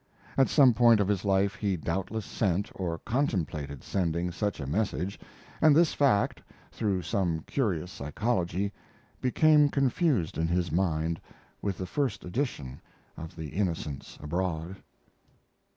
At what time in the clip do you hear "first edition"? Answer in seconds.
11.85-12.81